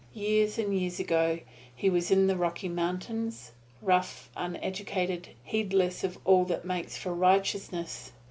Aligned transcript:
Years 0.15 0.57
and 0.57 0.73
years 0.73 0.99
ago 0.99 1.41
he 1.75 1.87
was 1.87 2.09
in 2.09 2.25
the 2.25 2.35
Rocky 2.35 2.67
Mountains, 2.67 3.51
rough, 3.83 4.31
uneducated, 4.35 5.29
heedless 5.43 6.03
of 6.03 6.17
all 6.25 6.43
that 6.45 6.65
makes 6.65 6.97
for 6.97 7.13
righteousness. 7.13 8.11